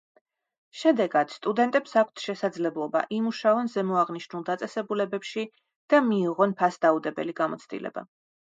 შედეგად, 0.83 1.33
სტუდენტებს 1.35 1.93
აქვთ 2.01 2.23
შესაძლებლობა 2.29 3.03
იმუშაონ 3.19 3.71
ზემოაღნიშნულ 3.75 4.47
დაწესებულებებში 4.49 5.47
და 5.95 6.03
მიიღონ 6.09 6.59
ფასდაუდებელი 6.65 7.41
გამოცდილება. 7.45 8.09